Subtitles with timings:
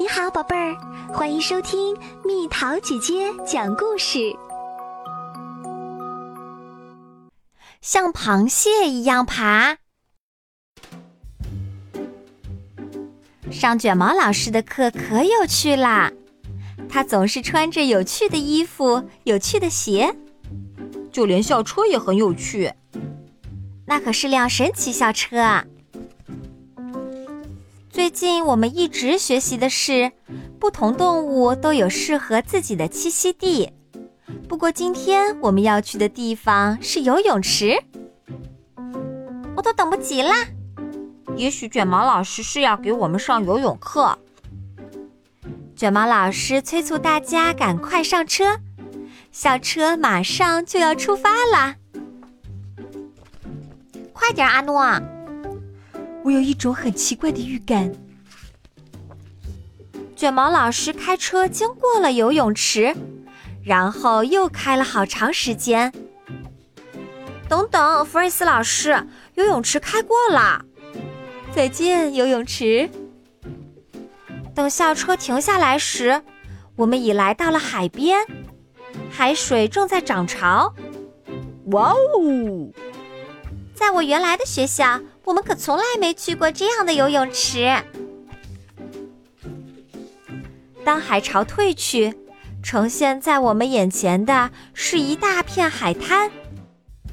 [0.00, 0.74] 你好，宝贝儿，
[1.12, 4.34] 欢迎收听蜜桃姐姐讲故事。
[7.82, 9.76] 像螃蟹一样爬。
[13.50, 16.10] 上卷毛老师的课可有趣啦！
[16.88, 20.16] 他总是穿着有趣的衣服、有趣的鞋，
[21.12, 22.72] 就连校车也很有趣。
[23.84, 25.66] 那可是辆神奇校车啊！
[28.00, 30.10] 最近我们一直学习的是，
[30.58, 33.74] 不同动物都有适合自己的栖息地。
[34.48, 37.78] 不过今天我们要去的地方是游泳池，
[39.54, 40.46] 我都等不及啦！
[41.36, 44.18] 也许卷毛老师是要给我们上游泳课。
[45.76, 48.60] 卷毛老师催促大家赶快上车，
[49.30, 51.76] 校车马上就要出发啦！
[54.14, 54.98] 快点，阿诺！
[56.24, 57.92] 我有一种很奇怪的预感。
[60.14, 62.94] 卷毛老师开车经过了游泳池，
[63.64, 65.92] 然后又开了好长时间。
[67.48, 70.64] 等等，弗瑞斯老师，游泳池开过了。
[71.52, 72.90] 再见，游泳池。
[74.54, 76.22] 等校车停下来时，
[76.76, 78.18] 我们已来到了海边，
[79.10, 80.74] 海水正在涨潮。
[81.72, 82.70] 哇哦！
[83.74, 85.00] 在我原来的学校，
[85.30, 87.80] 我们可从来没去过这样的游泳池。
[90.84, 92.12] 当海潮退去，
[92.64, 96.32] 呈现在我们眼前的是一大片海滩，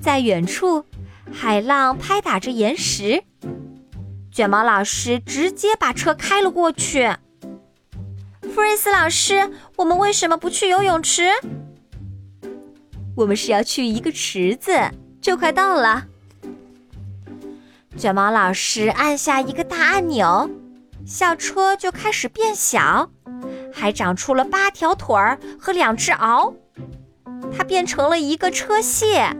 [0.00, 0.84] 在远处，
[1.32, 3.24] 海浪拍打着岩石。
[4.30, 7.10] 卷毛老师直接把车开了过去。
[8.42, 11.30] 弗瑞斯老师，我们为什么不去游泳池？
[13.16, 14.72] 我们是要去一个池子，
[15.20, 16.06] 就快到了。
[17.96, 20.50] 卷毛老师按下一个大按钮，
[21.06, 23.08] 校车就开始变小，
[23.72, 26.52] 还长出了八条腿儿和两只螯，
[27.56, 29.34] 它变成了一个车蟹。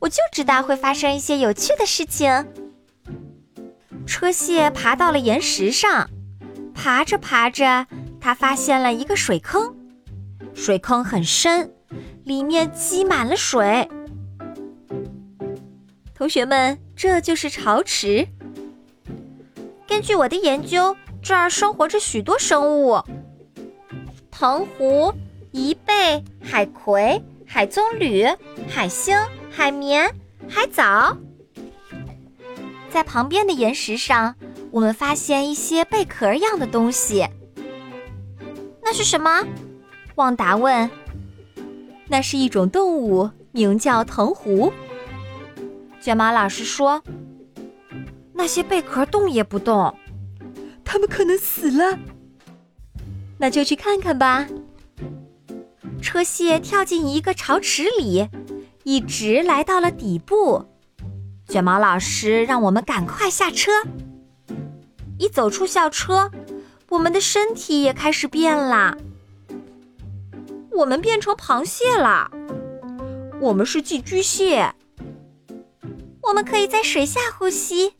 [0.00, 2.46] 我就知道会发生一些有趣的事情。
[4.06, 6.08] 车蟹爬到了岩石上，
[6.74, 7.86] 爬着爬着，
[8.20, 9.74] 它发现了一个水坑，
[10.54, 11.72] 水坑很深，
[12.24, 13.88] 里面积满了水。
[16.18, 18.26] 同学们，这就是潮池。
[19.86, 23.00] 根据我的研究，这儿生活着许多生物：
[24.28, 25.14] 藤壶、
[25.52, 28.36] 贻贝、海葵、海棕榈、
[28.68, 29.16] 海星、
[29.48, 30.12] 海绵、
[30.48, 31.16] 海藻。
[32.90, 34.34] 在旁边的岩石上，
[34.72, 37.28] 我们发现一些贝壳样的东西。
[38.82, 39.46] 那是什么？
[40.16, 40.90] 旺达问。
[42.08, 44.72] 那是一种动物，名叫藤壶。
[46.08, 47.02] 卷毛老师说
[48.32, 49.94] ：“那些贝壳动也不动，
[50.82, 51.98] 它们可能死了。”
[53.36, 54.48] 那就去看看吧。
[56.00, 58.26] 车蟹跳进一个潮池里，
[58.84, 60.64] 一直来到了底部。
[61.46, 63.70] 卷毛老师让我们赶快下车。
[65.18, 66.30] 一走出校车，
[66.88, 68.96] 我们的身体也开始变啦。
[70.70, 72.30] 我们变成螃蟹了。
[73.42, 74.72] 我们是寄居蟹。
[76.28, 77.94] 我们可以在水下呼吸，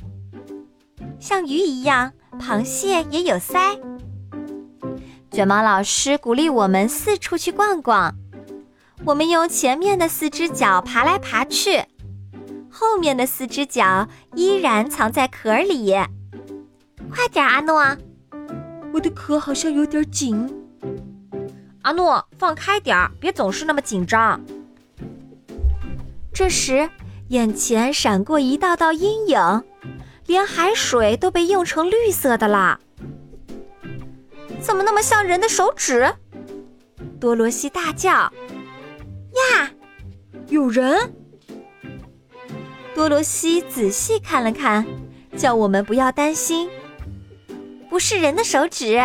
[1.19, 3.81] 像鱼一样，螃蟹也有鳃。
[5.31, 8.15] 卷毛老师鼓励我们四处去逛逛。
[9.07, 11.83] 我们用前面的四只脚爬来爬去。
[12.71, 15.95] 后面的四只脚依然藏在壳里。
[17.11, 17.97] 快点，阿诺！
[18.93, 20.55] 我的壳好像有点紧。
[21.81, 24.39] 阿诺，放开点儿，别总是那么紧张。
[26.31, 26.89] 这时，
[27.29, 29.63] 眼前闪过一道道阴影，
[30.27, 32.81] 连海水都被映成绿色的啦。
[34.61, 36.11] 怎么那么像人的手指？
[37.21, 38.11] 多罗西大叫
[39.53, 39.71] ：“呀，
[40.49, 41.13] 有人！”
[42.95, 44.87] 多罗西仔细看了看，
[45.37, 46.71] 叫我们不要担心，
[47.91, 48.99] 不是人的手指，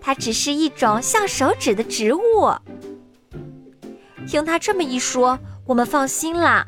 [0.00, 2.20] 它只是一种像手指的植物。
[4.26, 6.66] 听他这么一说，我们放心啦。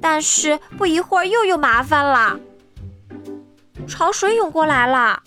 [0.00, 2.38] 但是不一会儿又有麻烦了，
[3.86, 5.22] 潮水涌过来了，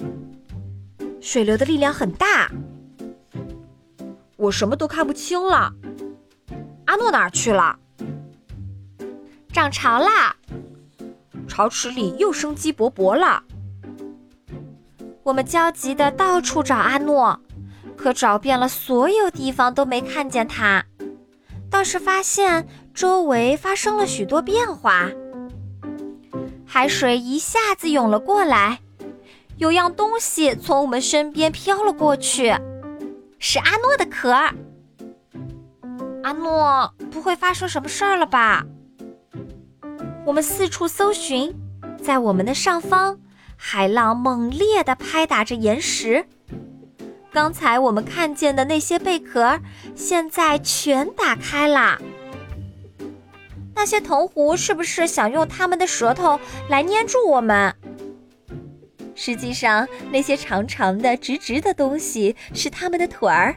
[1.21, 2.50] 水流的力量很大，
[4.38, 5.73] 我什么都看不清了。
[6.85, 7.77] 阿诺哪儿去了？
[9.51, 10.35] 涨潮啦！
[11.47, 13.44] 潮池里又生机勃勃了。
[15.23, 17.39] 我们焦急的到处找阿诺，
[17.97, 20.85] 可找遍了所有地方都没看见他，
[21.69, 25.10] 倒是发现周围发生了许多变化。
[26.66, 28.80] 海水一下子涌了过来，
[29.57, 32.56] 有样东西从我们身边飘了过去，
[33.39, 34.31] 是阿诺的壳。
[36.21, 38.65] 阿诺，不会发生什么事儿了吧？
[40.25, 41.56] 我们四处搜寻，
[42.04, 43.19] 在我们的上方，
[43.56, 46.25] 海浪猛烈地拍打着岩石。
[47.41, 49.62] 刚才我们看见的那些贝壳，
[49.95, 51.97] 现在全打开了。
[53.74, 56.38] 那些铜壶是不是想用它们的舌头
[56.68, 57.74] 来粘住我们？
[59.15, 63.56] 实际上，那些长长的、直直的东西是它们的腿儿。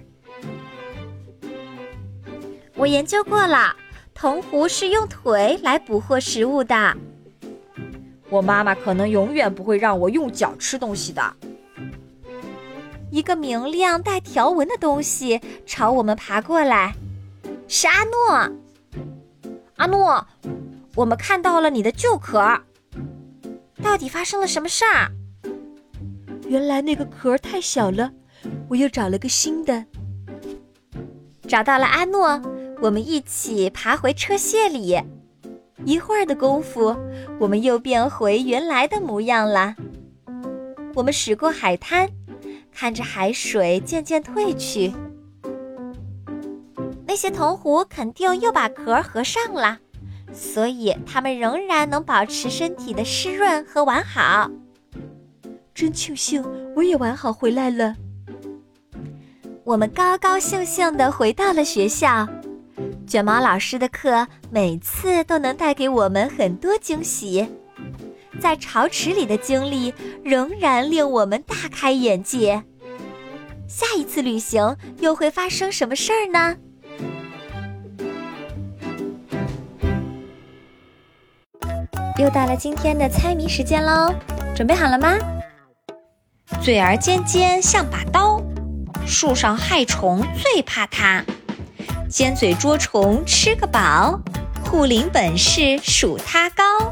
[2.77, 3.75] 我研究过了，
[4.15, 6.97] 铜壶是用腿来捕获食物的。
[8.31, 11.35] 我妈妈可能永远不会让我用脚吃东西的。
[13.13, 16.95] 一个明亮带条纹的东西朝我们爬过来，
[17.69, 18.51] 是阿诺。
[19.77, 20.27] 阿诺，
[20.95, 22.41] 我们看到了你的旧壳。
[23.83, 25.13] 到底发生了什么事儿？
[26.49, 28.11] 原来那个壳太小了，
[28.71, 29.85] 我又找了个新的。
[31.47, 32.41] 找到了阿诺，
[32.81, 34.99] 我们一起爬回车卸里。
[35.85, 36.97] 一会儿的功夫，
[37.39, 39.75] 我们又变回原来的模样了。
[40.95, 42.09] 我们驶过海滩。
[42.75, 44.93] 看着海水渐渐退去，
[47.07, 49.79] 那些铜壶肯定又把壳合上了，
[50.33, 54.51] 所以它们仍然能保持身体的湿润和完好。
[55.75, 57.95] 真庆幸我也完好回来了。
[59.65, 62.27] 我们高高兴兴地回到了学校。
[63.07, 67.47] 卷毛老师的课每次都能带给我们很多惊喜。
[68.43, 69.95] 在潮池里的经历
[70.25, 72.65] 仍然令我们大开眼界。
[73.69, 76.57] 下一次旅行又会发生什么事儿呢？
[82.19, 84.13] 又到了今天的猜谜时间喽，
[84.57, 85.17] 准备好了吗？
[86.61, 88.43] 嘴儿尖尖像把刀，
[89.07, 91.25] 树上害虫最怕它，
[92.11, 94.21] 尖嘴捉虫吃个饱，
[94.65, 96.92] 护林本事数它高。